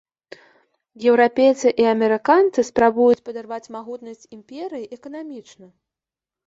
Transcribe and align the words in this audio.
Еўрапейцы 1.11 1.73
і 1.83 1.87
амерыканцы 1.93 2.65
спрабуюць 2.71 3.21
падарваць 3.29 3.63
магутнасць 3.77 4.29
імперыі 4.39 4.93
эканамічна. 5.01 5.65